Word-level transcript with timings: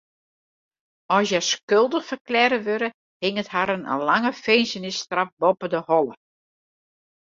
As 1.15 1.27
hja 1.29 1.41
skuldich 1.51 2.07
ferklearre 2.11 2.59
wurde, 2.67 2.89
hinget 3.23 3.49
harren 3.55 3.87
in 3.93 4.03
lange 4.09 4.31
finzenisstraf 4.45 5.29
boppe 5.41 5.67
de 5.73 5.79
holle. 5.89 6.15